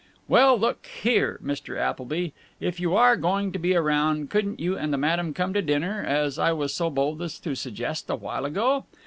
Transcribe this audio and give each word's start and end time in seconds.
"Well, 0.27 0.57
look 0.59 0.87
here, 1.03 1.39
Mr. 1.43 1.77
Appleby; 1.77 2.29
if 2.59 2.79
you 2.79 2.95
are 2.95 3.15
going 3.15 3.51
to 3.51 3.59
be 3.59 3.75
around, 3.75 4.31
couldn't 4.31 4.59
you 4.59 4.75
and 4.75 4.91
the 4.91 4.97
madam 4.97 5.31
come 5.31 5.53
to 5.53 5.61
dinner, 5.61 6.01
as 6.03 6.39
I 6.39 6.53
was 6.53 6.73
so 6.73 6.89
bold 6.89 7.21
as 7.21 7.37
to 7.41 7.53
suggest 7.53 8.09
awhile 8.09 8.45
ago? 8.45 8.85